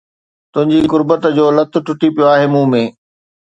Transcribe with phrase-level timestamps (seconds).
[0.53, 2.83] تنهنجي قربت جو لت ٽٽي پيو آهي مون ۾